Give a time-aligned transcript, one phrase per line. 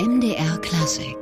[0.00, 1.18] MDR Klassik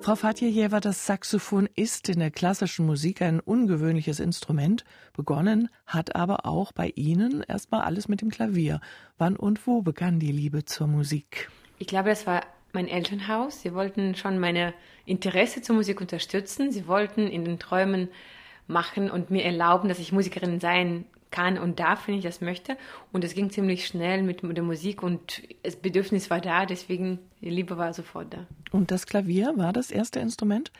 [0.00, 4.86] Frau Fatjejewa, das Saxophon ist in der klassischen Musik ein ungewöhnliches Instrument.
[5.12, 8.80] Begonnen hat aber auch bei Ihnen erstmal alles mit dem Klavier.
[9.18, 11.50] Wann und wo begann die Liebe zur Musik?
[11.78, 12.40] Ich glaube, das war
[12.72, 13.60] mein Elternhaus.
[13.60, 14.72] Sie wollten schon meine
[15.04, 16.72] Interesse zur Musik unterstützen.
[16.72, 18.08] Sie wollten in den Träumen
[18.66, 21.04] machen und mir erlauben, dass ich Musikerin sein
[21.34, 22.76] kann und darf, wenn ich das möchte.
[23.12, 27.50] Und es ging ziemlich schnell mit der Musik und das Bedürfnis war da, deswegen die
[27.50, 28.46] Liebe war sofort da.
[28.70, 30.70] Und das Klavier war das erste Instrument,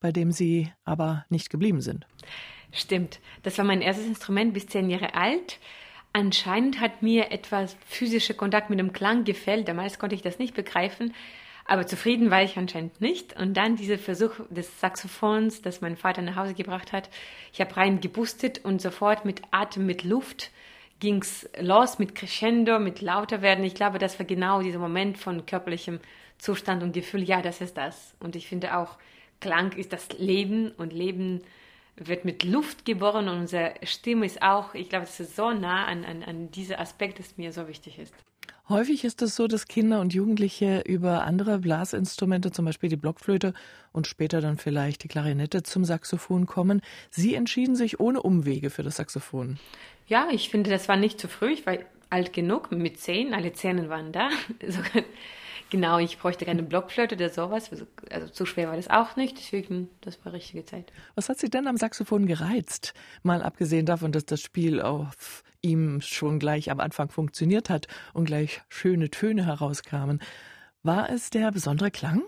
[0.00, 2.06] bei dem Sie aber nicht geblieben sind?
[2.72, 3.20] Stimmt.
[3.42, 5.58] Das war mein erstes Instrument bis zehn Jahre alt.
[6.12, 9.66] Anscheinend hat mir etwas physischer Kontakt mit dem Klang gefällt.
[9.66, 11.14] Damals konnte ich das nicht begreifen.
[11.64, 13.38] Aber zufrieden war ich anscheinend nicht.
[13.38, 17.08] Und dann dieser Versuch des Saxophons, das mein Vater nach Hause gebracht hat.
[17.52, 20.50] Ich habe rein gebustet und sofort mit Atem, mit Luft
[21.02, 23.64] ging's los, mit Crescendo, mit lauter werden.
[23.64, 25.98] Ich glaube, das war genau dieser Moment von körperlichem
[26.38, 27.22] Zustand und Gefühl.
[27.22, 28.14] Ja, das ist das.
[28.20, 28.98] Und ich finde auch,
[29.40, 31.42] Klang ist das Leben und Leben
[31.96, 35.86] wird mit Luft geboren und unsere Stimme ist auch, ich glaube, es ist so nah
[35.86, 38.14] an, an, an dieser Aspekt, das mir so wichtig ist.
[38.68, 43.54] Häufig ist es so, dass Kinder und Jugendliche über andere Blasinstrumente, zum Beispiel die Blockflöte
[43.92, 46.80] und später dann vielleicht die Klarinette zum Saxophon kommen.
[47.10, 49.58] Sie entschieden sich ohne Umwege für das Saxophon.
[50.06, 51.52] Ja, ich finde, das war nicht zu früh.
[51.52, 51.76] Ich war
[52.08, 54.30] alt genug, mit zehn, alle Zähne waren da.
[55.72, 57.72] genau, ich bräuchte keine Blockflöte oder sowas.
[57.72, 60.92] Also, also zu schwer war das auch nicht, deswegen, das war richtige Zeit.
[61.16, 62.92] Was hat Sie denn am Saxophon gereizt?
[63.22, 68.26] Mal abgesehen davon, dass das Spiel auf ihm schon gleich am Anfang funktioniert hat und
[68.26, 70.20] gleich schöne Töne herauskamen.
[70.82, 72.22] War es der besondere Klang?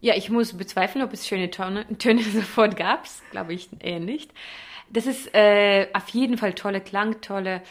[0.00, 3.04] Ja, ich muss bezweifeln, ob es schöne Töne, Töne sofort gab.
[3.32, 4.32] Glaube ich eher nicht.
[4.90, 7.62] Das ist äh, auf jeden Fall tolle Klang, tolle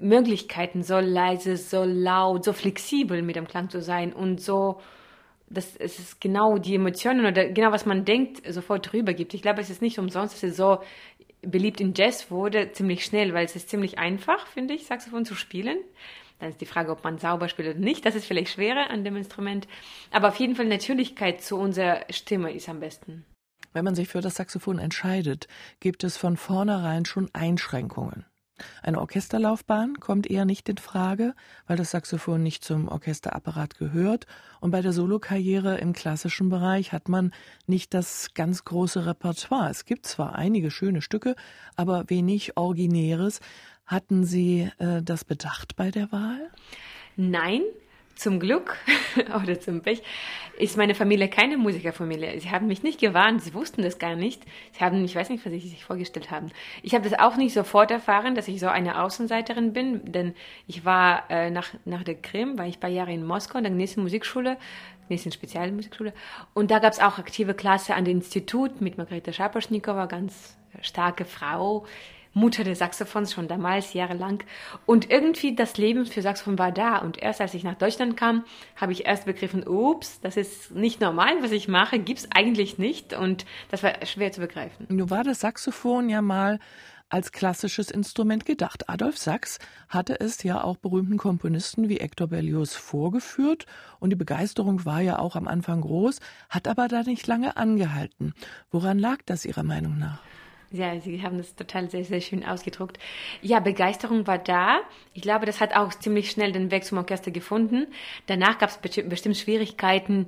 [0.00, 4.80] Möglichkeiten, so leise, so laut, so flexibel mit dem Klang zu sein und so,
[5.50, 9.34] dass es genau die Emotionen oder genau was man denkt, sofort drüber gibt.
[9.34, 10.78] Ich glaube, es ist nicht umsonst, dass es so
[11.42, 15.34] beliebt in Jazz wurde, ziemlich schnell, weil es ist ziemlich einfach, finde ich, Saxophon zu
[15.34, 15.78] spielen.
[16.38, 18.06] Dann ist die Frage, ob man sauber spielt oder nicht.
[18.06, 19.66] Das ist vielleicht schwerer an dem Instrument.
[20.10, 23.24] Aber auf jeden Fall Natürlichkeit zu unserer Stimme ist am besten.
[23.72, 25.48] Wenn man sich für das Saxophon entscheidet,
[25.80, 28.24] gibt es von vornherein schon Einschränkungen.
[28.82, 31.34] Eine Orchesterlaufbahn kommt eher nicht in Frage,
[31.66, 34.26] weil das Saxophon nicht zum Orchesterapparat gehört
[34.60, 37.32] und bei der Solokarriere im klassischen Bereich hat man
[37.66, 39.70] nicht das ganz große Repertoire.
[39.70, 41.34] Es gibt zwar einige schöne Stücke,
[41.76, 43.40] aber wenig Originäres.
[43.86, 46.50] Hatten Sie äh, das bedacht bei der Wahl?
[47.16, 47.62] Nein,
[48.18, 48.76] zum Glück
[49.42, 50.02] oder zum Pech
[50.58, 52.40] ist meine Familie keine Musikerfamilie.
[52.40, 54.42] Sie haben mich nicht gewarnt, sie wussten das gar nicht.
[54.72, 56.50] Sie haben, ich weiß nicht, was sie sich vorgestellt haben.
[56.82, 60.34] Ich habe das auch nicht sofort erfahren, dass ich so eine Außenseiterin bin, denn
[60.66, 63.64] ich war äh, nach, nach der Krim, war ich ein paar Jahre in Moskau, in
[63.64, 64.58] der nächsten Musikschule,
[65.08, 66.12] nächsten Spezialmusikschule.
[66.54, 71.24] Und da gab es auch aktive Klasse an dem Institut mit Margareta Schaposchnikowa, ganz starke
[71.24, 71.86] Frau,
[72.38, 74.42] Mutter des Saxophons schon damals, jahrelang.
[74.86, 76.98] Und irgendwie das Leben für Saxophon war da.
[76.98, 78.44] Und erst als ich nach Deutschland kam,
[78.76, 82.78] habe ich erst begriffen, ups, das ist nicht normal, was ich mache, gibt es eigentlich
[82.78, 83.12] nicht.
[83.12, 84.86] Und das war schwer zu begreifen.
[84.88, 86.58] Nun war das Saxophon ja mal
[87.08, 88.88] als klassisches Instrument gedacht.
[88.88, 93.66] Adolf Sachs hatte es ja auch berühmten Komponisten wie Hector Berlioz vorgeführt
[93.98, 98.34] und die Begeisterung war ja auch am Anfang groß, hat aber da nicht lange angehalten.
[98.70, 100.20] Woran lag das Ihrer Meinung nach?
[100.70, 102.98] Ja, Sie haben das total sehr, sehr schön ausgedruckt.
[103.40, 104.80] Ja, Begeisterung war da.
[105.14, 107.86] Ich glaube, das hat auch ziemlich schnell den Weg zum Orchester gefunden.
[108.26, 110.26] Danach gab es bestimmt Schwierigkeiten,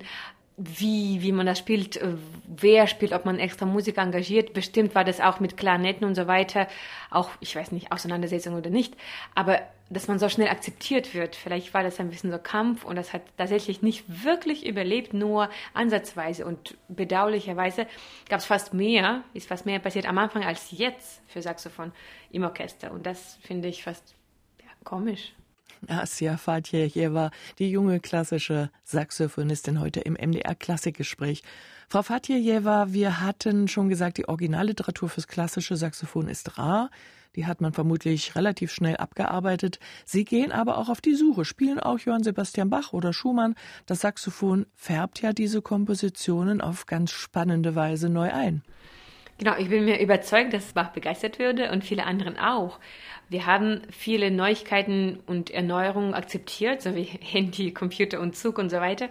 [0.63, 2.17] wie, wie man das spielt, äh,
[2.47, 4.53] wer spielt, ob man extra Musik engagiert.
[4.53, 6.69] Bestimmt war das auch mit Klarinetten und so weiter,
[7.11, 8.95] auch, ich weiß nicht, Auseinandersetzung oder nicht,
[9.35, 11.35] aber dass man so schnell akzeptiert wird.
[11.35, 15.49] Vielleicht war das ein bisschen so Kampf und das hat tatsächlich nicht wirklich überlebt, nur
[15.75, 16.45] ansatzweise.
[16.45, 17.87] Und bedauerlicherweise
[18.29, 21.93] gab es fast mehr, ist fast mehr passiert am Anfang als jetzt für Saxophon
[22.31, 22.93] im Orchester.
[22.93, 24.15] Und das finde ich fast
[24.61, 25.33] ja, komisch.
[25.89, 31.43] Asia Fatjejewa, die junge klassische Saxophonistin heute im MDR Klassikgespräch.
[31.89, 36.91] Frau Fatjejewa, wir hatten schon gesagt, die Originalliteratur fürs klassische Saxophon ist rar.
[37.37, 39.79] Die hat man vermutlich relativ schnell abgearbeitet.
[40.05, 43.55] Sie gehen aber auch auf die Suche, spielen auch Johann Sebastian Bach oder Schumann.
[43.87, 48.63] Das Saxophon färbt ja diese Kompositionen auf ganz spannende Weise neu ein.
[49.41, 52.79] Genau, ich bin mir überzeugt, dass Bach begeistert würde und viele anderen auch.
[53.31, 58.77] Wir haben viele Neuigkeiten und Erneuerungen akzeptiert, so wie Handy, Computer und Zug und so
[58.81, 59.09] weiter.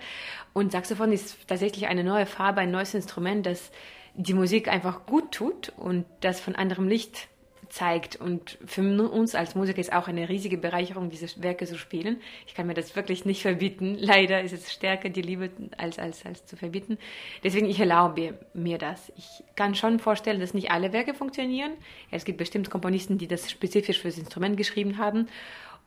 [0.53, 3.71] Und Saxophon ist tatsächlich eine neue Farbe, ein neues Instrument, das
[4.13, 7.27] die Musik einfach gut tut und das von anderem Licht
[7.69, 8.15] zeigt.
[8.15, 12.21] Und für uns als Musiker ist auch eine riesige Bereicherung, diese Werke zu spielen.
[12.47, 13.95] Ich kann mir das wirklich nicht verbieten.
[13.99, 16.97] Leider ist es stärker die Liebe als, als, als zu verbieten.
[17.43, 19.11] Deswegen, ich erlaube mir das.
[19.17, 21.71] Ich kann schon vorstellen, dass nicht alle Werke funktionieren.
[22.11, 25.27] Es gibt bestimmt Komponisten, die das spezifisch fürs Instrument geschrieben haben.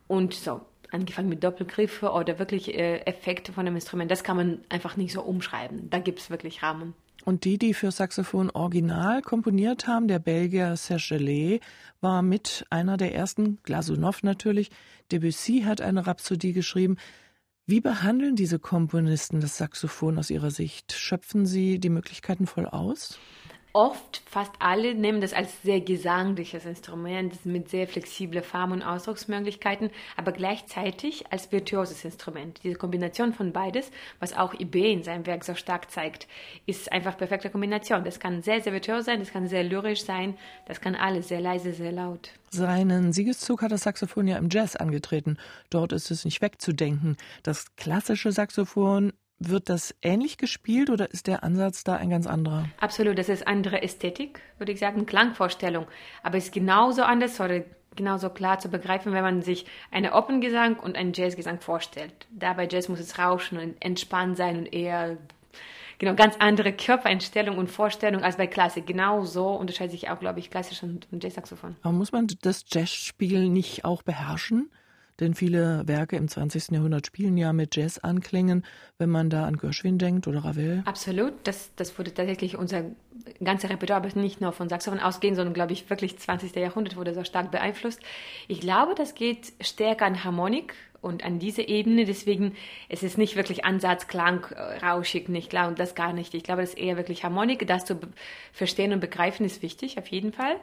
[0.08, 4.64] Und so, angefangen mit Doppelgriffe oder wirklich äh, Effekte von dem Instrument, das kann man
[4.68, 5.88] einfach nicht so umschreiben.
[5.90, 6.94] Da gibt es wirklich Rahmen.
[7.24, 11.60] Und die, die für Saxophon original komponiert haben, der Belgier Serge Gelé,
[12.00, 14.70] war mit einer der ersten, Glasunow natürlich.
[15.12, 16.96] Debussy hat eine Rhapsodie geschrieben.
[17.64, 20.92] Wie behandeln diese Komponisten das Saxophon aus ihrer Sicht?
[20.92, 23.20] Schöpfen sie die Möglichkeiten voll aus?
[23.72, 29.90] Oft, fast alle nehmen das als sehr gesangliches Instrument mit sehr flexiblen Farben und Ausdrucksmöglichkeiten,
[30.16, 32.60] aber gleichzeitig als virtuoses Instrument.
[32.62, 33.90] Diese Kombination von beides,
[34.20, 36.26] was auch IB in seinem Werk so stark zeigt,
[36.66, 38.04] ist einfach perfekte Kombination.
[38.04, 40.36] Das kann sehr, sehr virtuos sein, das kann sehr lyrisch sein,
[40.66, 42.30] das kann alles sehr leise, sehr laut.
[42.50, 45.38] Seinen Siegeszug hat das Saxophon ja im Jazz angetreten.
[45.70, 47.16] Dort ist es nicht wegzudenken.
[47.42, 49.14] Das klassische Saxophon
[49.48, 52.66] wird das ähnlich gespielt oder ist der Ansatz da ein ganz anderer?
[52.80, 55.86] Absolut, das ist andere Ästhetik, würde ich sagen, Klangvorstellung.
[56.22, 57.62] Aber es ist genauso anders oder
[57.96, 62.12] genauso klar zu begreifen, wenn man sich einen Operngesang und einen Jazzgesang vorstellt.
[62.30, 65.18] Dabei Jazz muss es rauschen und entspannt sein und eher
[65.98, 68.86] genau ganz andere Körpereinstellung und Vorstellung als bei Klassik.
[68.86, 71.76] Genau so unterscheidet sich auch, glaube ich, klassisch und, und Jazzsaxophon.
[71.82, 74.70] Aber muss man das Jazzspiel nicht auch beherrschen?
[75.20, 76.70] Denn viele Werke im 20.
[76.70, 78.64] Jahrhundert spielen ja mit Jazz-Anklängen,
[78.98, 80.82] wenn man da an Gershwin denkt oder Ravel.
[80.86, 82.84] Absolut, das, das wurde tatsächlich unser
[83.42, 86.54] ganzer Repertoire, aber nicht nur von Saxophon ausgehen, sondern glaube ich wirklich 20.
[86.56, 88.00] Jahrhundert wurde so stark beeinflusst.
[88.48, 92.04] Ich glaube, das geht stärker an Harmonik und an diese Ebene.
[92.04, 92.54] Deswegen
[92.88, 96.34] es ist nicht wirklich Ansatz, Klang, äh, rauschig, nicht klar und das gar nicht.
[96.34, 97.66] Ich glaube, das ist eher wirklich Harmonik.
[97.66, 97.98] Das zu
[98.52, 100.56] verstehen und begreifen ist wichtig, auf jeden Fall.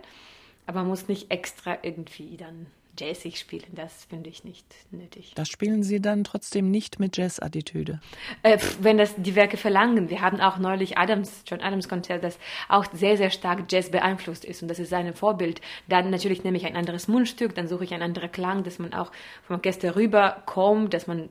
[0.65, 2.67] Aber man muss nicht extra irgendwie dann
[2.99, 5.33] jazzig spielen, das finde ich nicht nötig.
[5.35, 7.99] Das spielen Sie dann trotzdem nicht mit Jazz-Attitüde?
[8.43, 10.09] Äh, wenn das die Werke verlangen.
[10.09, 12.37] Wir haben auch neulich Adams, John Adams Konzert, das
[12.67, 15.61] auch sehr, sehr stark Jazz beeinflusst ist und das ist sein Vorbild.
[15.87, 18.93] Dann natürlich nehme ich ein anderes Mundstück, dann suche ich einen anderen Klang, dass man
[18.93, 19.11] auch
[19.43, 21.29] vom Orchester rüberkommt, dass man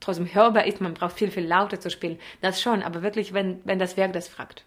[0.00, 0.80] trotzdem hörbar ist.
[0.80, 2.18] Man braucht viel, viel lauter zu spielen.
[2.40, 4.64] Das schon, aber wirklich, wenn, wenn das Werk das fragt.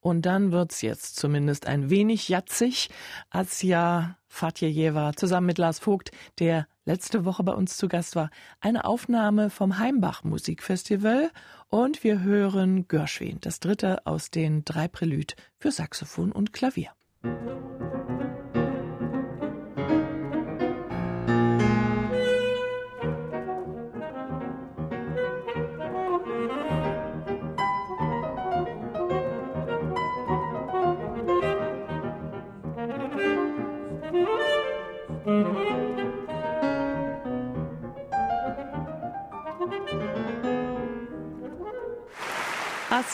[0.00, 2.88] Und dann wird's jetzt zumindest ein wenig jatzig.
[3.28, 8.30] Asja Fatjejewa zusammen mit Lars Vogt, der letzte Woche bei uns zu Gast war,
[8.60, 11.30] eine Aufnahme vom Heimbach Musikfestival
[11.68, 16.90] und wir hören Gershwin, das dritte aus den drei Prälüt für Saxophon und Klavier.
[17.22, 17.99] Musik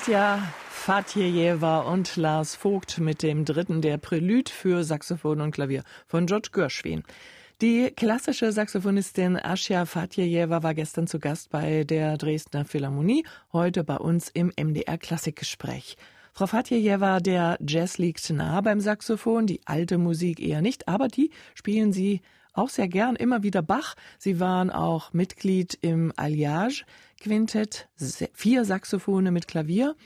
[0.07, 0.39] Astja
[0.71, 6.51] Fatjejewa und Lars Vogt mit dem dritten der Prälude für Saxophon und Klavier von George
[6.53, 7.03] Gershwin.
[7.61, 13.97] Die klassische Saxophonistin Asja Fatjejewa war gestern zu Gast bei der Dresdner Philharmonie, heute bei
[13.97, 15.97] uns im MDR Klassikgespräch.
[16.33, 21.33] Frau Fatjejewa, der Jazz liegt nah beim Saxophon, die alte Musik eher nicht, aber die
[21.57, 22.21] spielen Sie
[22.53, 23.97] auch sehr gern, immer wieder Bach.
[24.19, 26.85] Sie waren auch Mitglied im Alliage
[27.21, 27.89] Quintett,
[28.33, 29.97] vier Saxophone mit Klavier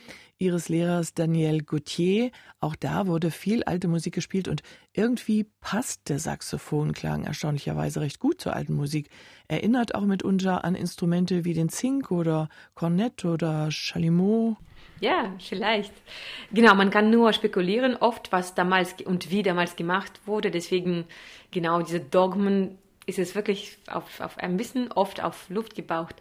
[0.40, 2.30] ihres Lehrers Daniel Gauthier.
[2.60, 4.62] Auch da wurde viel alte Musik gespielt und
[4.94, 9.10] irgendwie passt der Saxophonklang erstaunlicherweise recht gut zur alten Musik.
[9.48, 14.56] Erinnert auch mitunter an Instrumente wie den Zink oder Cornett oder Chalumeau.
[15.00, 15.92] Ja, vielleicht.
[16.52, 20.50] Genau, man kann nur spekulieren, oft was damals und wie damals gemacht wurde.
[20.50, 21.04] Deswegen,
[21.50, 26.14] genau, diese Dogmen ist es wirklich auf, auf ein bisschen oft auf Luft gebaut.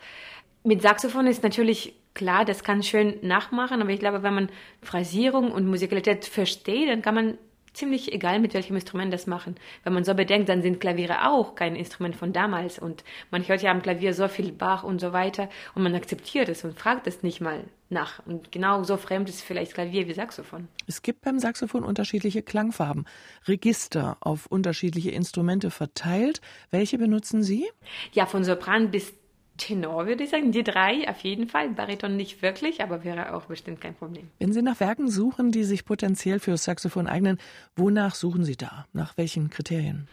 [0.63, 4.49] Mit Saxophon ist natürlich klar, das kann schön nachmachen, aber ich glaube, wenn man
[4.81, 7.37] Phrasierung und Musikalität versteht, dann kann man
[7.73, 9.55] ziemlich egal, mit welchem Instrument das machen.
[9.83, 13.61] Wenn man so bedenkt, dann sind Klaviere auch kein Instrument von damals und man hört
[13.61, 17.07] ja am Klavier so viel Bach und so weiter und man akzeptiert es und fragt
[17.07, 18.25] es nicht mal nach.
[18.25, 20.67] Und genau so fremd ist vielleicht Klavier wie Saxophon.
[20.87, 23.05] Es gibt beim Saxophon unterschiedliche Klangfarben,
[23.47, 26.41] Register auf unterschiedliche Instrumente verteilt.
[26.71, 27.67] Welche benutzen Sie?
[28.11, 29.13] Ja, von Sopran bis
[29.59, 31.69] Tenor würde ich sagen, die drei auf jeden Fall.
[31.69, 34.27] Bariton nicht wirklich, aber wäre auch bestimmt kein Problem.
[34.39, 37.37] Wenn Sie nach Werken suchen, die sich potenziell für Saxophon eignen,
[37.75, 38.87] wonach suchen Sie da?
[38.93, 40.07] Nach welchen Kriterien?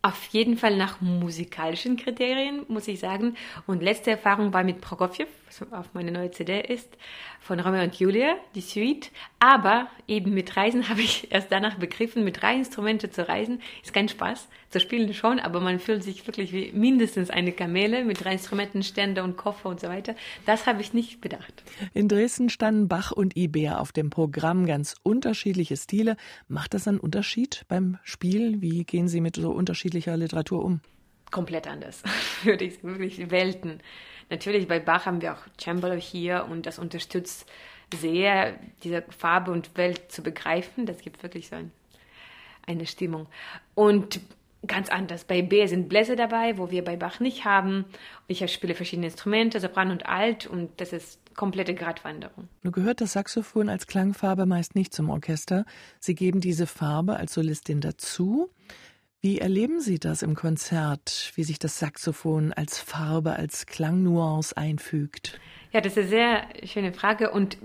[0.00, 3.34] Auf jeden Fall nach musikalischen Kriterien, muss ich sagen.
[3.66, 6.96] Und letzte Erfahrung war mit Prokofjew, was auf meine neue CD ist,
[7.40, 9.10] von Romeo und Julia, die Suite.
[9.40, 13.92] Aber eben mit Reisen habe ich erst danach begriffen, mit drei Instrumenten zu reisen, ist
[13.92, 14.46] kein Spaß.
[14.70, 18.82] Zu spielen schon, aber man fühlt sich wirklich wie mindestens eine Kamele mit drei Instrumenten,
[18.82, 20.14] Ständer und Koffer und so weiter.
[20.44, 21.62] Das habe ich nicht bedacht.
[21.94, 26.16] In Dresden standen Bach und Iber auf dem Programm, ganz unterschiedliche Stile.
[26.48, 28.60] Macht das einen Unterschied beim Spiel?
[28.60, 30.80] Wie gehen Sie mit so unterschiedlicher Literatur um?
[31.30, 32.02] Komplett anders,
[32.42, 33.80] würde ich wirklich Welten.
[34.28, 37.46] Natürlich bei Bach haben wir auch Cembalo hier und das unterstützt
[37.94, 40.84] sehr, diese Farbe und Welt zu begreifen.
[40.84, 41.72] Das gibt wirklich so ein,
[42.66, 43.26] eine Stimmung.
[43.74, 44.20] Und
[44.66, 45.24] ganz anders.
[45.24, 47.84] Bei B sind Bläser dabei, wo wir bei Bach nicht haben.
[48.26, 52.48] Ich spiele verschiedene Instrumente, Sopran und Alt, und das ist komplette Gratwanderung.
[52.62, 55.64] Nur gehört das Saxophon als Klangfarbe meist nicht zum Orchester.
[56.00, 58.50] Sie geben diese Farbe als Solistin dazu.
[59.20, 65.40] Wie erleben Sie das im Konzert, wie sich das Saxophon als Farbe, als Klangnuance einfügt?
[65.72, 67.58] Ja, das ist eine sehr schöne Frage und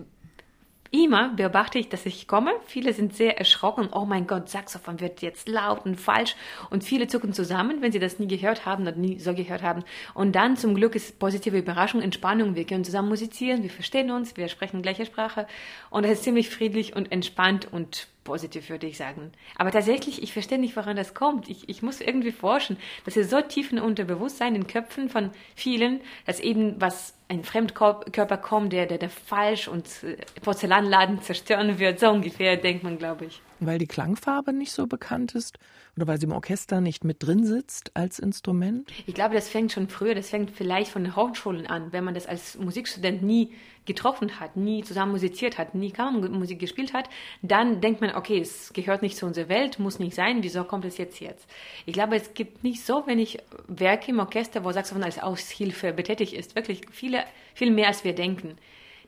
[0.93, 2.51] immer beobachte ich, dass ich komme.
[2.67, 3.89] Viele sind sehr erschrocken.
[3.91, 6.35] Oh mein Gott, Saxophon wird jetzt laut und falsch.
[6.69, 9.83] Und viele zucken zusammen, wenn sie das nie gehört haben oder nie so gehört haben.
[10.13, 12.55] Und dann zum Glück ist positive Überraschung, Entspannung.
[12.55, 15.47] Wir können zusammen musizieren, wir verstehen uns, wir sprechen gleiche Sprache.
[15.89, 19.31] Und es ist ziemlich friedlich und entspannt und positiv, würde ich sagen.
[19.55, 21.49] Aber tatsächlich, ich verstehe nicht, woran das kommt.
[21.49, 22.77] Ich, ich muss irgendwie forschen.
[23.05, 28.37] Das ist so tief in Unterbewusstsein, in Köpfen von vielen, dass eben was ein Fremdkörper
[28.37, 31.99] kommt, der, der, der falsch und äh, Porzellanladen zerstören wird.
[31.99, 33.41] So ungefähr denkt man, glaube ich.
[33.65, 35.57] Weil die Klangfarbe nicht so bekannt ist
[35.95, 38.91] oder weil sie im Orchester nicht mit drin sitzt als Instrument?
[39.05, 42.13] Ich glaube, das fängt schon früher, das fängt vielleicht von den Hochschulen an, wenn man
[42.13, 43.53] das als Musikstudent nie
[43.85, 47.09] getroffen hat, nie zusammen musiziert hat, nie Kammermusik gespielt hat,
[47.41, 50.85] dann denkt man, okay, es gehört nicht zu unserer Welt, muss nicht sein, wieso kommt
[50.85, 51.47] es jetzt jetzt?
[51.85, 56.33] Ich glaube, es gibt nicht so wenig Werke im Orchester, wo Saxophon als Aushilfe betätigt
[56.33, 58.57] ist, wirklich viele, viel mehr als wir denken.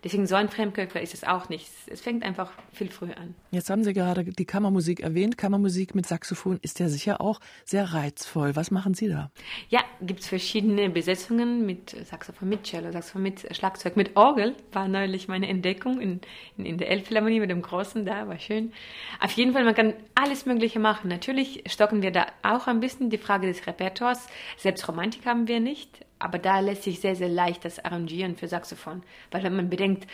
[0.05, 1.67] Deswegen so ein Fremdkörper ist es auch nicht.
[1.87, 3.33] Es fängt einfach viel früher an.
[3.49, 5.35] Jetzt haben Sie gerade die Kammermusik erwähnt.
[5.35, 8.55] Kammermusik mit Saxophon ist ja sicher auch sehr reizvoll.
[8.55, 9.31] Was machen Sie da?
[9.69, 14.53] Ja, gibt es verschiedene Besetzungen mit Saxophon, mit Cello, Saxophon, mit Schlagzeug, mit Orgel.
[14.73, 16.21] War neulich meine Entdeckung in,
[16.55, 18.73] in, in der Elbphilharmonie mit dem Großen da, war schön.
[19.19, 21.07] Auf jeden Fall, man kann alles Mögliche machen.
[21.07, 24.27] Natürlich stocken wir da auch ein bisschen die Frage des Repertoires.
[24.57, 28.47] Selbst Romantik haben wir nicht aber da lässt sich sehr, sehr leicht das arrangieren für
[28.47, 29.03] Saxophon.
[29.31, 30.07] Weil wenn man bedenkt,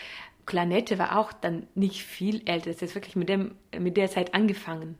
[0.45, 2.69] Klarnette war auch dann nicht viel älter.
[2.69, 4.97] Es ist wirklich mit, dem, mit der Zeit angefangen.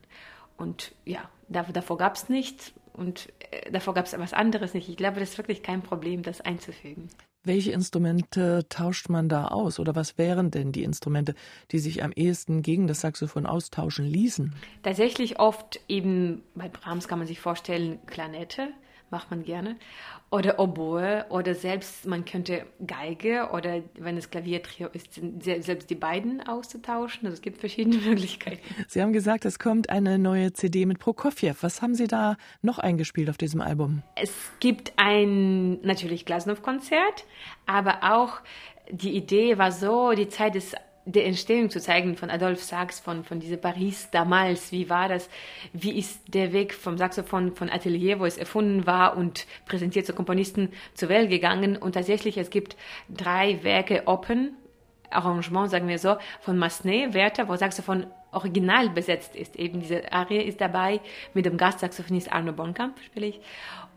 [0.56, 4.88] Und ja, davor gab es nichts und äh, davor gab es was anderes nicht.
[4.88, 7.08] Ich glaube, das ist wirklich kein Problem, das einzufügen.
[7.44, 9.80] Welche Instrumente tauscht man da aus?
[9.80, 11.34] Oder was wären denn die Instrumente,
[11.72, 14.54] die sich am ehesten gegen das Saxophon austauschen ließen?
[14.84, 18.68] Tatsächlich oft eben, bei Brahms kann man sich vorstellen, Klarnette
[19.12, 19.76] macht man gerne.
[20.30, 26.40] Oder Oboe oder selbst, man könnte Geige oder wenn es Klaviertrio ist, selbst die beiden
[26.40, 27.26] auszutauschen.
[27.26, 28.62] Also es gibt verschiedene Möglichkeiten.
[28.88, 31.54] Sie haben gesagt, es kommt eine neue CD mit Prokofjew.
[31.60, 34.02] Was haben Sie da noch eingespielt auf diesem Album?
[34.16, 37.26] Es gibt ein natürlich Glasnow-Konzert,
[37.66, 38.40] aber auch
[38.90, 43.24] die Idee war so, die Zeit des der Entstehung zu zeigen von Adolphe Sax, von,
[43.24, 44.72] von dieser Paris damals.
[44.72, 45.28] Wie war das?
[45.72, 50.12] Wie ist der Weg vom Saxophon von Atelier, wo es erfunden war und präsentiert zu
[50.12, 51.76] Komponisten zur Welt gegangen?
[51.76, 52.76] Und tatsächlich, es gibt
[53.08, 54.56] drei Werke Open,
[55.10, 59.56] Arrangement, sagen wir so, von Massenet, Werther, wo Saxophon original besetzt ist.
[59.56, 61.00] Eben diese Arie ist dabei,
[61.34, 63.40] mit dem Gastsaxophonist Arno Bonkamp spiele ich.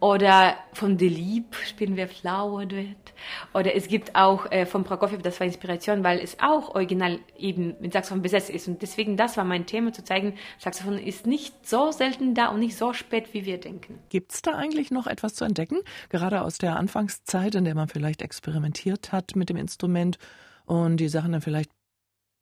[0.01, 3.13] Oder von Delib spielen wir Flower Duett.
[3.53, 7.75] Oder es gibt auch äh, von Prokofiev, das war Inspiration, weil es auch original eben
[7.79, 8.67] mit Saxophon besetzt ist.
[8.67, 12.59] Und deswegen, das war mein Thema, zu zeigen, Saxophon ist nicht so selten da und
[12.59, 13.99] nicht so spät, wie wir denken.
[14.09, 15.77] Gibt es da eigentlich noch etwas zu entdecken?
[16.09, 20.17] Gerade aus der Anfangszeit, in der man vielleicht experimentiert hat mit dem Instrument
[20.65, 21.71] und die Sachen dann vielleicht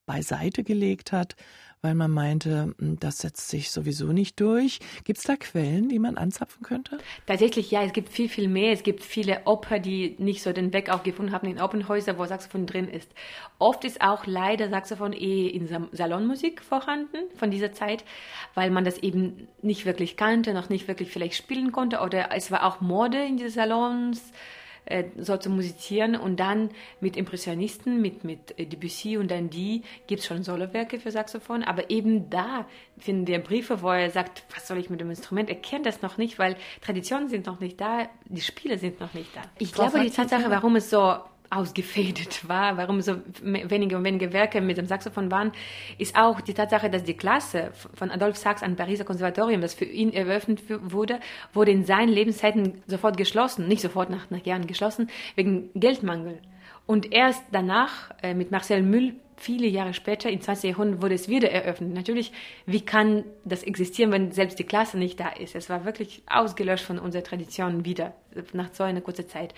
[0.05, 1.35] beiseite gelegt hat,
[1.83, 4.79] weil man meinte, hm, das setzt sich sowieso nicht durch.
[5.03, 6.97] Gibt es da Quellen, die man anzapfen könnte?
[7.27, 8.71] Tatsächlich ja, es gibt viel, viel mehr.
[8.71, 12.25] Es gibt viele Oper, die nicht so den Weg auch gefunden haben in Opernhäusern, wo
[12.25, 13.11] Saxophon drin ist.
[13.59, 18.05] Oft ist auch leider Saxophon eh in Salonmusik vorhanden von dieser Zeit,
[18.55, 22.49] weil man das eben nicht wirklich kannte, noch nicht wirklich vielleicht spielen konnte oder es
[22.49, 24.31] war auch Mode in diesen Salons
[24.85, 30.21] äh, so zu musizieren und dann mit Impressionisten, mit, mit Debussy und dann die gibt
[30.21, 32.65] es schon Solowerke für Saxophon, aber eben da
[32.97, 35.49] finden wir Briefe, wo er sagt, was soll ich mit dem Instrument?
[35.49, 39.13] Er kennt das noch nicht, weil Traditionen sind noch nicht da, die Spiele sind noch
[39.13, 39.41] nicht da.
[39.59, 41.15] Ich glaube, die Tatsache, warum es so
[41.55, 45.51] ausgefädet war, warum so wenige und wenige Werke mit dem Saxophon waren,
[45.97, 49.85] ist auch die Tatsache, dass die Klasse von Adolphe Sax am Pariser Konservatorium, das für
[49.85, 51.19] ihn eröffnet wurde,
[51.53, 56.39] wurde in seinen Lebenszeiten sofort geschlossen, nicht sofort nach, nach Jahren geschlossen, wegen Geldmangel.
[56.85, 60.71] Und erst danach äh, mit Marcel Müll viele Jahre später, im 20.
[60.71, 61.93] Jahrhundert, wurde es wieder eröffnet.
[61.93, 62.31] Natürlich,
[62.65, 65.55] wie kann das existieren, wenn selbst die Klasse nicht da ist?
[65.55, 68.13] Es war wirklich ausgelöscht von unserer Tradition wieder,
[68.53, 69.53] nach so einer kurzen Zeit.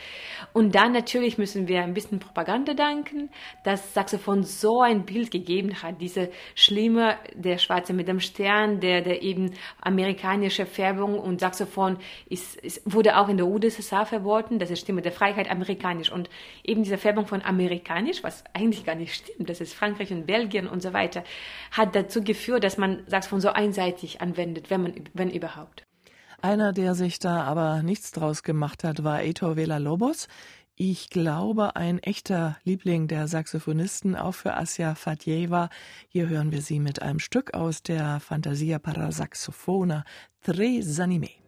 [0.54, 3.30] Und dann natürlich müssen wir ein bisschen Propaganda danken,
[3.64, 6.02] dass Saxophon so ein Bild gegeben hat.
[6.02, 11.98] Diese schlimme, der Schwarze mit dem Stern, der, der eben amerikanische Färbung und Saxophon
[12.30, 14.60] ist, ist, wurde auch in der UdSSR verboten.
[14.60, 16.12] Das ist Stimme der Freiheit amerikanisch.
[16.12, 16.30] Und
[16.64, 20.68] eben diese Färbung von amerikanisch, was eigentlich gar nicht stimmt, das ist Frankreich und Belgien
[20.68, 21.24] und so weiter,
[21.72, 25.86] hat dazu geführt, dass man Saxophon so einseitig anwendet, wenn man, wenn überhaupt.
[26.42, 30.28] Einer, der sich da aber nichts draus gemacht hat, war Eitor Villa-Lobos.
[30.76, 35.70] Ich glaube, ein echter Liebling der Saxophonisten, auch für Asja Fatjeva.
[36.10, 40.04] Hier hören wir sie mit einem Stück aus der Fantasia para Saxophona,
[40.42, 41.45] Tres Anime.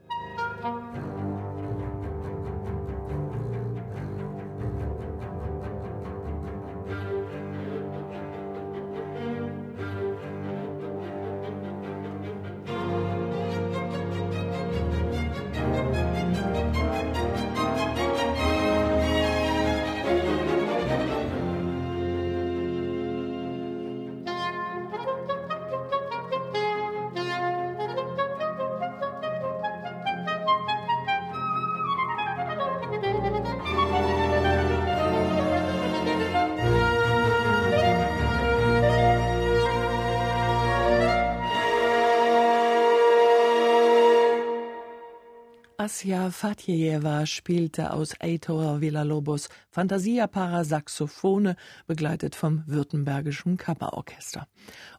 [45.87, 54.49] Asja Fatjejeva spielte aus Eitor Villalobos Fantasia para Saxophone, begleitet vom Württembergischen Kammerorchester.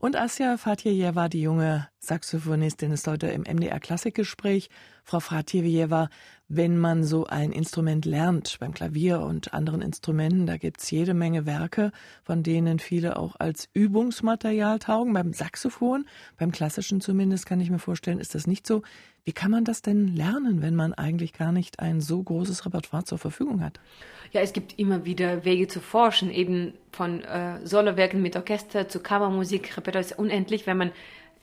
[0.00, 4.70] Und Asja Fatjejeva, die junge Saxophonistin, ist heute im MDR Klassikgespräch.
[5.08, 6.10] Frau Fatjejeva,
[6.48, 11.46] wenn man so ein Instrument lernt, beim Klavier und anderen Instrumenten, da gibt's jede Menge
[11.46, 11.92] Werke,
[12.24, 15.14] von denen viele auch als Übungsmaterial taugen.
[15.14, 16.04] Beim Saxophon,
[16.36, 18.82] beim klassischen zumindest, kann ich mir vorstellen, ist das nicht so.
[19.24, 23.04] Wie kann man das denn lernen, wenn man eigentlich gar nicht ein so großes Repertoire
[23.04, 23.80] zur Verfügung hat?
[24.32, 29.00] Ja, es gibt immer wieder Wege zu forschen, eben von äh, Solowerken mit Orchester zu
[29.00, 29.74] Kammermusik.
[29.74, 30.92] Repertoire ist unendlich, wenn man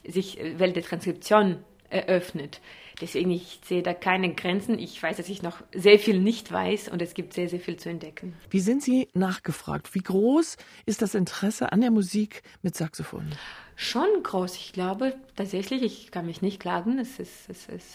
[0.07, 1.57] sich äh, Welt der Transkription
[1.89, 2.61] eröffnet.
[3.01, 4.79] Deswegen, ich sehe da keine Grenzen.
[4.79, 7.77] Ich weiß, dass ich noch sehr viel nicht weiß und es gibt sehr, sehr viel
[7.77, 8.33] zu entdecken.
[8.49, 9.93] Wie sind Sie nachgefragt?
[9.93, 13.31] Wie groß ist das Interesse an der Musik mit Saxophon?
[13.75, 14.55] Schon groß.
[14.55, 16.97] Ich glaube tatsächlich, ich kann mich nicht klagen.
[16.99, 17.87] Es ist, es ist,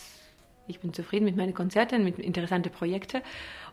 [0.67, 3.23] ich bin zufrieden mit meinen Konzerten, mit interessanten Projekten.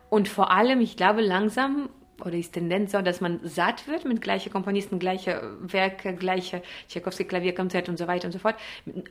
[0.09, 1.89] Und vor allem, ich glaube, langsam
[2.23, 7.25] oder ist Tendenz so, dass man satt wird mit gleichen Komponisten, gleiche Werke, gleiche Tchaikovsky
[7.25, 8.55] Klavierkonzert und so weiter und so fort.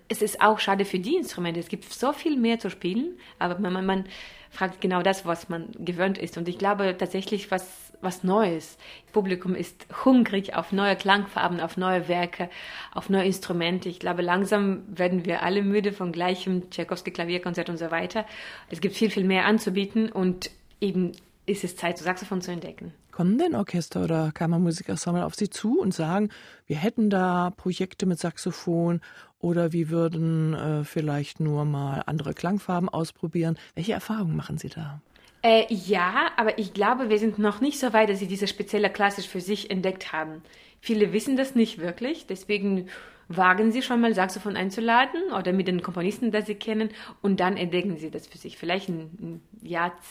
[0.08, 1.60] Es ist auch schade für die Instrumente.
[1.60, 4.04] Es gibt so viel mehr zu spielen, aber man, man
[4.50, 6.36] fragt genau das, was man gewöhnt ist.
[6.36, 8.78] Und ich glaube tatsächlich, was, was Neues.
[9.04, 12.48] Das Publikum ist hungrig auf neue Klangfarben, auf neue Werke,
[12.92, 13.88] auf neue Instrumente.
[13.88, 18.26] Ich glaube, langsam werden wir alle müde von gleichem Tchaikovsky Klavierkonzert und so weiter.
[18.70, 21.12] Es gibt viel, viel mehr anzubieten und eben
[21.46, 22.92] ist es Zeit, Saxophon zu entdecken.
[23.12, 26.28] Kommen denn Orchester oder Kammermusikensemble auf Sie zu und sagen,
[26.66, 29.00] wir hätten da Projekte mit Saxophon
[29.38, 33.58] oder wir würden äh, vielleicht nur mal andere Klangfarben ausprobieren?
[33.74, 35.00] Welche Erfahrungen machen Sie da?
[35.42, 38.90] Äh, ja, aber ich glaube, wir sind noch nicht so weit, dass sie diese spezielle
[38.90, 40.42] Klassisch für sich entdeckt haben.
[40.80, 42.88] Viele wissen das nicht wirklich, deswegen
[43.28, 46.90] wagen sie schon mal Saxophon einzuladen oder mit den Komponisten, die sie kennen,
[47.22, 48.56] und dann entdecken sie das für sich.
[48.56, 50.02] Vielleicht ein, ein Jahrzehnt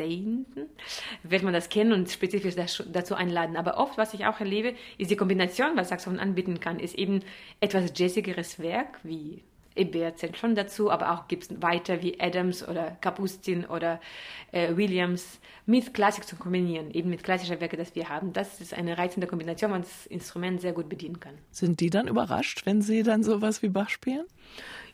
[0.00, 0.66] Jahrzehnten
[1.22, 3.56] wird man das kennen und spezifisch dazu einladen.
[3.56, 7.20] Aber oft, was ich auch erlebe, ist die Kombination, was Saxophon anbieten kann, ist eben
[7.60, 9.42] etwas jazzigeres Werk, wie
[9.76, 14.00] Ebert zählt schon dazu, aber auch gibt es weiter wie Adams oder Kapustin oder
[14.50, 18.32] äh, Williams mit Klassik zu kombinieren, eben mit klassischer Werke, das wir haben.
[18.32, 21.34] Das ist eine reizende Kombination, man das Instrument sehr gut bedienen kann.
[21.52, 24.24] Sind die dann überrascht, wenn sie dann sowas wie Bach spielen?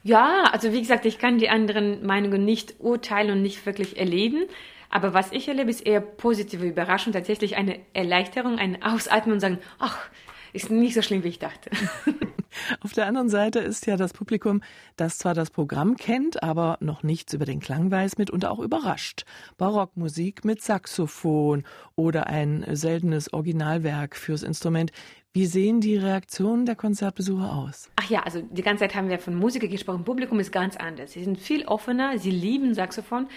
[0.03, 4.45] Ja, also wie gesagt, ich kann die anderen Meinungen nicht urteilen und nicht wirklich erleben.
[4.89, 9.59] Aber was ich erlebe, ist eher positive Überraschung, tatsächlich eine Erleichterung, ein Ausatmen und sagen,
[9.79, 10.09] ach,
[10.53, 11.69] ist nicht so schlimm, wie ich dachte.
[12.81, 14.61] Auf der anderen Seite ist ja das Publikum,
[14.95, 19.25] das zwar das Programm kennt, aber noch nichts über den Klang weiß, mitunter auch überrascht.
[19.57, 21.63] Barockmusik mit Saxophon
[21.95, 24.91] oder ein seltenes Originalwerk fürs Instrument.
[25.33, 27.91] Wie sehen die Reaktionen der Konzertbesucher aus?
[27.95, 30.03] Ach ja, also die ganze Zeit haben wir von Musikern gesprochen.
[30.03, 31.11] Publikum ist ganz anders.
[31.11, 33.27] Sie sind viel offener, sie lieben Saxophon,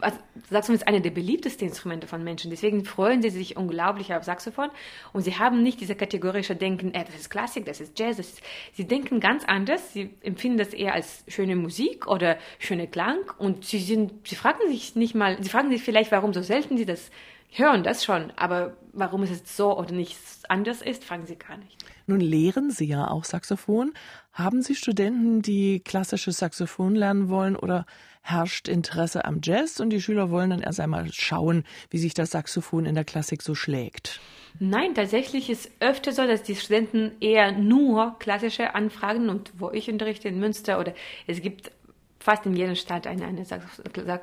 [0.00, 0.18] also
[0.50, 2.50] Saxophon ist eine der beliebtesten Instrumente von Menschen.
[2.50, 4.70] Deswegen freuen sie sich unglaublich auf Saxophon.
[5.12, 8.16] Und sie haben nicht diese kategorische Denken, äh, das ist Klassik, das ist Jazz.
[8.16, 8.40] Das ist,
[8.72, 9.92] sie denken ganz anders.
[9.92, 13.18] Sie empfinden das eher als schöne Musik oder schöne Klang.
[13.38, 16.76] Und sie sind, sie fragen sich nicht mal, sie fragen sich vielleicht, warum so selten
[16.76, 17.10] sie das
[17.50, 18.32] hören, das schon.
[18.36, 20.16] Aber warum es jetzt so oder nicht
[20.48, 21.76] anders ist, fragen sie gar nicht.
[22.06, 23.92] Nun lehren Sie ja auch Saxophon.
[24.32, 27.84] Haben Sie Studenten, die klassisches Saxophon lernen wollen oder
[28.30, 32.30] herrscht Interesse am Jazz und die Schüler wollen dann erst einmal schauen, wie sich das
[32.30, 34.20] Saxophon in der Klassik so schlägt?
[34.60, 39.90] Nein, tatsächlich ist öfter so, dass die Studenten eher nur klassische anfragen und wo ich
[39.90, 40.94] unterrichte in Münster oder
[41.26, 41.70] es gibt
[42.18, 43.64] fast in jedem Stadt eine, eine Sax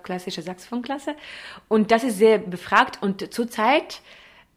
[0.04, 1.16] klassische Saxophonklasse
[1.68, 4.02] und das ist sehr befragt und zurzeit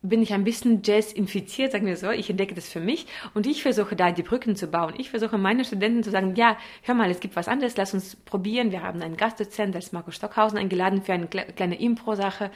[0.03, 2.11] bin ich ein bisschen Jazz infiziert, sagen wir so.
[2.11, 4.95] Ich entdecke das für mich und ich versuche da die Brücken zu bauen.
[4.97, 8.17] Ich versuche meinen Studenten zu sagen, ja, hör mal, es gibt was anderes, lass uns
[8.17, 8.71] probieren.
[8.71, 12.51] Wir haben einen Gastdozent, als Marco Stockhausen, eingeladen für eine kleine Impro-Sache.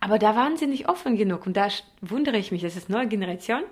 [0.00, 1.68] Aber da waren sie nicht offen genug und da
[2.00, 3.62] wundere ich mich, das ist neue Generation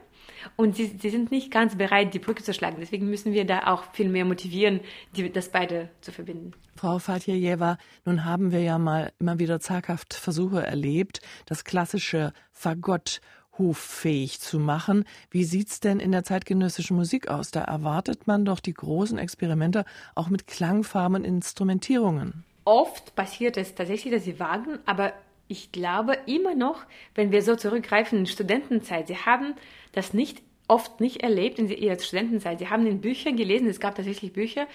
[0.57, 2.77] und sie, sie sind nicht ganz bereit, die Brücke zu schlagen.
[2.81, 4.81] Deswegen müssen wir da auch viel mehr motivieren,
[5.17, 6.53] die, das beide zu verbinden.
[6.77, 13.21] Frau Fatjejewa, nun haben wir ja mal immer wieder zaghaft Versuche erlebt, das klassische Fagott
[13.59, 15.05] hoffähig zu machen.
[15.31, 17.51] Wie sieht's denn in der zeitgenössischen Musik aus?
[17.51, 22.45] Da erwartet man doch die großen Experimente auch mit Klangfarben und Instrumentierungen.
[22.65, 25.13] Oft passiert es tatsächlich, dass sie wagen, aber
[25.49, 29.55] ich glaube immer noch, wenn wir so zurückgreifen in Studentenzeit, sie haben
[29.93, 32.59] das nicht oft nicht erlebt in ihrer Studentenzeit.
[32.59, 34.67] Sie haben in Büchern gelesen, es gab tatsächlich Bücher,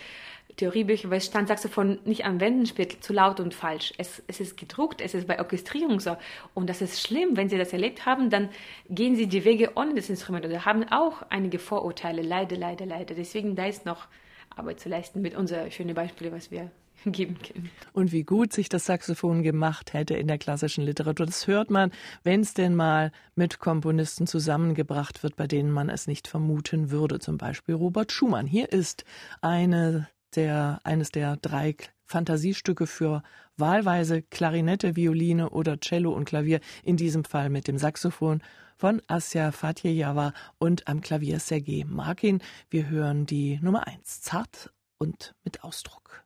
[0.58, 3.94] Theoriebücher, weil es stand Saxophon nicht anwenden, spielt zu laut und falsch.
[3.98, 6.18] Es, es ist gedruckt, es ist bei Orchestrierung so.
[6.54, 8.50] Und das ist schlimm, wenn Sie das erlebt haben, dann
[8.90, 12.22] gehen Sie die Wege ohne das Instrument oder haben auch einige Vorurteile.
[12.22, 13.16] Leider, leider, leider.
[13.16, 14.08] Deswegen da ist noch
[14.56, 16.70] Arbeit zu leisten mit unseren schönen Beispielen, was wir
[17.06, 17.70] geben können.
[17.94, 21.26] Und wie gut sich das Saxophon gemacht hätte in der klassischen Literatur.
[21.26, 21.92] Das hört man,
[22.24, 27.20] wenn es denn mal mit Komponisten zusammengebracht wird, bei denen man es nicht vermuten würde.
[27.20, 28.48] Zum Beispiel Robert Schumann.
[28.48, 29.06] Hier ist
[29.42, 33.24] eine der, eines der drei Fantasiestücke für
[33.58, 38.42] wahlweise Klarinette, Violine oder Cello und Klavier, in diesem Fall mit dem Saxophon
[38.78, 42.42] von Asya Fatjejawa und am Klavier Sergei Markin.
[42.70, 46.24] Wir hören die Nummer eins, zart und mit Ausdruck.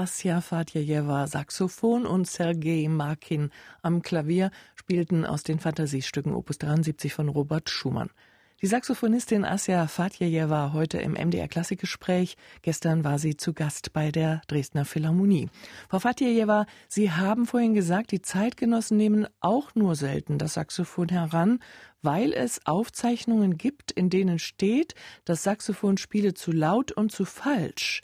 [0.00, 3.50] Asja Fatjejewa Saxophon und Sergei Markin
[3.82, 8.08] am Klavier spielten aus den Fantasiestücken Opus 73 von Robert Schumann.
[8.62, 12.38] Die Saxophonistin Asja Fatjejewa heute im MDR Klassikgespräch.
[12.62, 15.50] Gestern war sie zu Gast bei der Dresdner Philharmonie.
[15.90, 21.58] Frau Fatjejewa, Sie haben vorhin gesagt, die Zeitgenossen nehmen auch nur selten das Saxophon heran,
[22.00, 24.94] weil es Aufzeichnungen gibt, in denen steht,
[25.26, 28.00] das Saxophon spiele zu laut und zu falsch.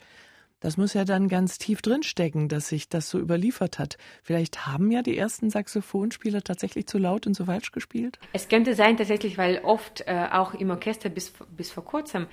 [0.59, 3.97] Das muss ja dann ganz tief drinstecken, dass sich das so überliefert hat.
[4.23, 8.17] Vielleicht haben ja die ersten Saxophonspieler tatsächlich zu laut und zu falsch gespielt?
[8.33, 12.25] Es könnte sein tatsächlich, weil oft äh, auch im Orchester bis, bis vor kurzem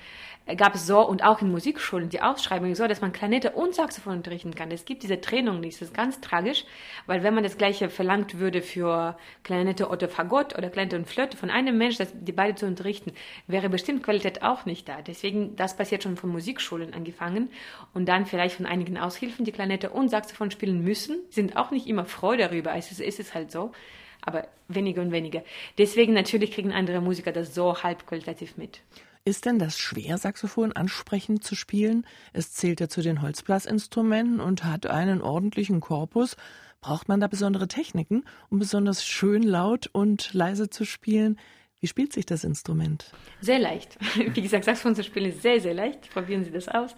[0.47, 3.75] äh, gab es so und auch in Musikschulen die Ausschreibung so, dass man Klarinette und
[3.75, 4.71] Saxophon unterrichten kann.
[4.71, 5.79] Es gibt diese Trennung nicht.
[5.79, 6.65] Das ist ganz tragisch,
[7.05, 11.37] weil wenn man das Gleiche verlangt würde für Klarinette oder Fagott oder Klarinette und Flöte
[11.37, 13.13] von einem Mensch, das, die beide zu unterrichten,
[13.45, 15.03] wäre bestimmt Qualität auch nicht da.
[15.03, 17.51] Deswegen, das passiert schon von Musikschulen angefangen
[17.93, 21.85] und dann vielleicht von einigen Aushilfen, die Klarinette und Saxophon spielen müssen, sind auch nicht
[21.85, 22.73] immer froh darüber.
[22.75, 23.73] Es ist, ist es halt so,
[24.21, 25.43] aber weniger und weniger.
[25.77, 28.81] Deswegen natürlich kriegen andere Musiker das so halb qualitativ mit.
[29.25, 32.07] Ist denn das schwer, Saxophon ansprechend zu spielen?
[32.31, 36.37] Es zählt ja zu den Holzblasinstrumenten und hat einen ordentlichen Korpus.
[36.79, 41.37] Braucht man da besondere Techniken, um besonders schön laut und leise zu spielen?
[41.85, 43.11] Wie spielt sich das Instrument?
[43.41, 43.95] Sehr leicht.
[44.33, 46.09] Wie gesagt, Saxophon zu spielen ist sehr, sehr leicht.
[46.09, 46.95] Probieren Sie das aus.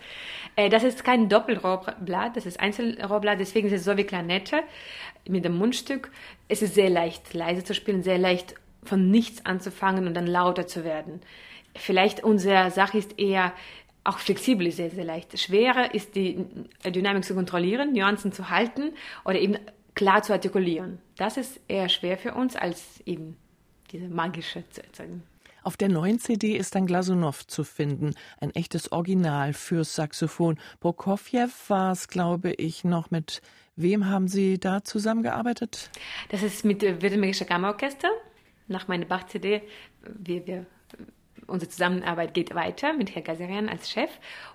[0.55, 4.61] Äh, das ist kein Doppelrohrblatt, das ist Einzelrohrblatt, deswegen ist es so wie Klarnette
[5.27, 6.09] mit dem Mundstück.
[6.47, 10.67] Es ist sehr leicht, leise zu spielen, sehr leicht von nichts anzufangen und dann lauter
[10.67, 11.19] zu werden.
[11.75, 13.51] Vielleicht unsere Sache ist eher,
[14.05, 15.37] auch flexibel sehr, sehr leicht.
[15.37, 16.45] Schwerer ist die
[16.85, 18.93] Dynamik zu kontrollieren, Nuancen zu halten
[19.25, 19.57] oder eben
[19.95, 20.99] klar zu artikulieren.
[21.17, 23.35] Das ist eher schwer für uns als eben
[23.91, 25.23] diese magische zu erzeugen.
[25.63, 30.57] Auf der neuen CD ist dann Glasunow zu finden, ein echtes Original fürs Saxophon.
[30.79, 33.41] Prokofjew war es, glaube ich, noch mit
[33.75, 35.89] wem haben Sie da zusammengearbeitet?
[36.29, 38.09] Das ist mit dem Württembergischer Kammerorchester.
[38.69, 39.61] Nach meiner Bach-CD.
[40.03, 40.65] Wir, wir
[41.47, 44.09] unsere Zusammenarbeit geht weiter mit Herr Gazarian als Chef.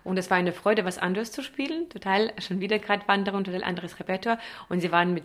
[0.05, 1.89] Und es war eine Freude, was anderes zu spielen.
[1.89, 4.39] Total, schon wieder Gratwanderung, total anderes Repertoire.
[4.69, 5.25] Und sie waren mit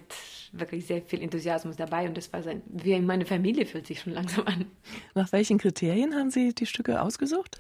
[0.53, 2.07] wirklich sehr viel Enthusiasmus dabei.
[2.07, 4.65] Und das war so ein, wie meine Familie fühlt sich schon langsam an.
[5.13, 7.59] Nach welchen Kriterien haben Sie die Stücke ausgesucht?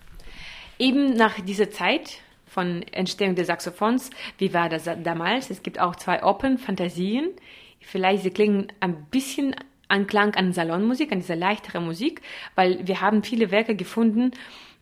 [0.79, 4.09] Eben nach dieser Zeit, von Entstehung des Saxophons.
[4.37, 5.51] Wie war das damals?
[5.51, 7.29] Es gibt auch zwei Open Fantasien.
[7.79, 9.55] Vielleicht sie klingen ein bisschen
[9.87, 12.21] Anklang an Salonmusik, an dieser leichtere Musik,
[12.55, 14.31] weil wir haben viele Werke gefunden,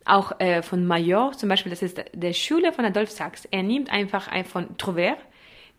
[0.05, 3.45] auch äh, von Major zum Beispiel, das ist der Schüler von Adolf Sachs.
[3.45, 5.17] Er nimmt einfach ein von Trouvert,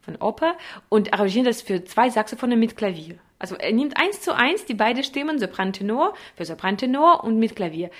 [0.00, 0.56] von Oper,
[0.88, 3.18] und arrangiert das für zwei Saxophone mit Klavier.
[3.38, 7.90] Also er nimmt eins zu eins die beiden Stimmen, Sopran-Tenor für Sopran-Tenor und mit Klavier.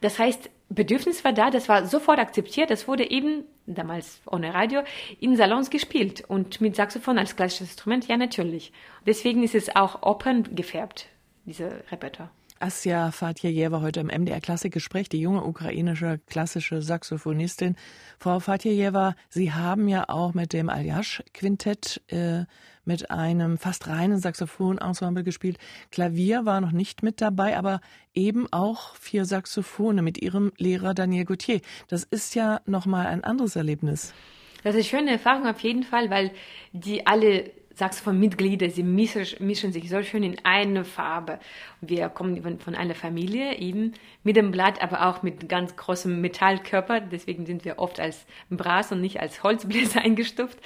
[0.00, 4.82] Das heißt, Bedürfnis war da, das war sofort akzeptiert, das wurde eben, damals ohne Radio,
[5.20, 8.72] in Salons gespielt und mit Saxophon als klassisches Instrument, ja natürlich.
[9.06, 11.06] Deswegen ist es auch Opern gefärbt,
[11.44, 12.30] diese Repertoire.
[12.58, 17.76] Asja Fatjejewa heute im MDR Klassikgespräch, die junge ukrainische klassische Saxophonistin.
[18.18, 22.44] Frau Fatjejewa, Sie haben ja auch mit dem Aljasch Quintett äh,
[22.84, 25.58] mit einem fast reinen Saxophonensemble gespielt.
[25.90, 27.80] Klavier war noch nicht mit dabei, aber
[28.14, 31.60] eben auch vier Saxophone mit Ihrem Lehrer Daniel Gauthier.
[31.88, 34.14] Das ist ja nochmal ein anderes Erlebnis.
[34.62, 36.30] Das ist eine schöne Erfahrung auf jeden Fall, weil
[36.72, 41.38] die alle Saxophon-Mitglieder, sie mischen, sich so schön in eine Farbe.
[41.82, 47.00] Wir kommen von einer Familie, eben mit dem Blatt, aber auch mit ganz großem Metallkörper.
[47.00, 50.58] Deswegen sind wir oft als Brass und nicht als Holzbläser eingestuft.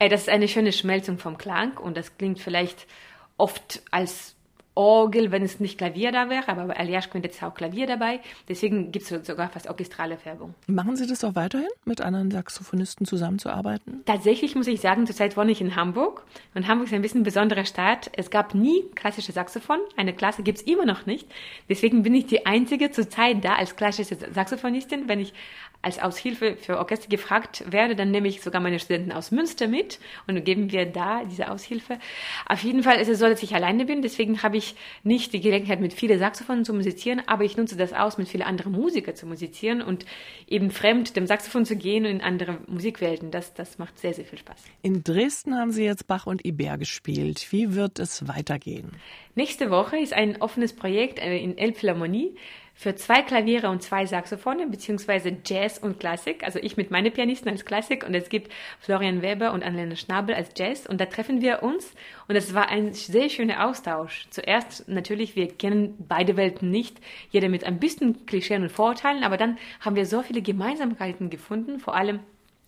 [0.00, 2.88] Äh, das ist eine schöne Schmelzung vom Klang und das klingt vielleicht
[3.36, 4.34] oft als
[4.78, 8.20] Orgel, wenn es nicht Klavier da wäre, aber bei Aliash könnte jetzt auch Klavier dabei.
[8.48, 10.54] Deswegen gibt es sogar fast orchestrale Färbung.
[10.68, 14.02] Machen Sie das auch weiterhin, mit anderen Saxophonisten zusammenzuarbeiten?
[14.06, 16.24] Tatsächlich muss ich sagen, zurzeit wohne ich in Hamburg.
[16.54, 18.08] Und Hamburg ist ein bisschen ein besonderer Stadt.
[18.14, 19.80] Es gab nie klassische Saxophon.
[19.96, 21.26] Eine Klasse gibt es immer noch nicht.
[21.68, 25.08] Deswegen bin ich die Einzige zurzeit da als klassische Saxophonistin.
[25.08, 25.32] Wenn ich
[25.80, 30.00] als Aushilfe für Orchester gefragt werde, dann nehme ich sogar meine Studenten aus Münster mit
[30.26, 31.98] und geben wir da diese Aushilfe.
[32.46, 35.40] Auf jeden Fall ist es so, dass ich alleine bin, deswegen habe ich nicht die
[35.40, 39.14] Gelegenheit, mit vielen Saxophonen zu musizieren, aber ich nutze das aus, mit vielen anderen Musikern
[39.14, 40.04] zu musizieren und
[40.48, 43.30] eben fremd dem Saxophon zu gehen und in andere Musikwelten.
[43.30, 44.64] Das, das macht sehr, sehr viel Spaß.
[44.82, 47.46] In Dresden haben Sie jetzt Bach und Iber gespielt.
[47.50, 48.90] Wie wird es weitergehen?
[49.36, 52.34] Nächste Woche ist ein offenes Projekt äh, in Elbphilharmonie
[52.78, 56.44] für zwei Klaviere und zwei Saxophone, beziehungsweise Jazz und Klassik.
[56.44, 60.36] Also ich mit meinen Pianisten als Klassik und es gibt Florian Weber und Annelene Schnabel
[60.36, 61.92] als Jazz und da treffen wir uns
[62.28, 64.28] und es war ein sehr schöner Austausch.
[64.30, 69.38] Zuerst natürlich, wir kennen beide Welten nicht, jeder mit ein bisschen Klischeen und Vorurteilen, aber
[69.38, 72.20] dann haben wir so viele Gemeinsamkeiten gefunden, vor allem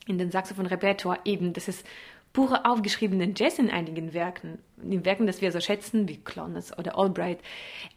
[0.09, 1.87] in den Saxophon-Repertoire eben, das ist
[2.33, 6.77] pure aufgeschriebenen Jazz in einigen Werken, in den Werken, das wir so schätzen, wie Clones
[6.79, 7.41] oder Albright.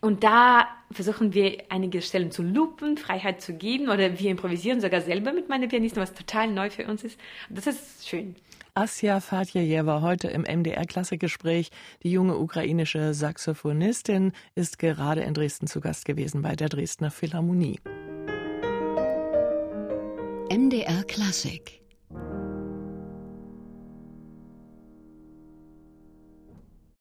[0.01, 5.01] Und da versuchen wir einige Stellen zu lupen, Freiheit zu geben oder wir improvisieren sogar
[5.01, 7.19] selber mit meinen Pianisten, was total neu für uns ist.
[7.49, 8.35] Das ist schön.
[8.75, 11.69] Asja Fatjejewa heute im MDR Klassikgespräch.
[12.01, 17.79] Die junge ukrainische Saxophonistin ist gerade in Dresden zu Gast gewesen bei der Dresdner Philharmonie.
[20.49, 21.82] MDR Klassik